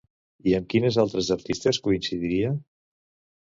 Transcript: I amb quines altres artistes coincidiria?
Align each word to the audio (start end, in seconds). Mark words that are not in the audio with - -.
I 0.51 0.53
amb 0.59 0.71
quines 0.73 0.97
altres 1.03 1.29
artistes 1.35 1.81
coincidiria? 1.89 2.51